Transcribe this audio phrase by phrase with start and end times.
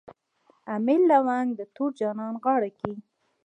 [0.75, 2.91] امیل لونګ د تور جانان غاړه کي